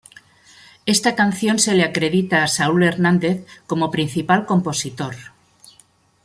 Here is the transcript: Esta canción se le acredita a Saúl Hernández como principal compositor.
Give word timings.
Esta 0.87 1.13
canción 1.13 1.59
se 1.59 1.75
le 1.75 1.83
acredita 1.83 2.41
a 2.43 2.47
Saúl 2.47 2.81
Hernández 2.85 3.45
como 3.67 3.91
principal 3.91 4.47
compositor. 4.47 5.15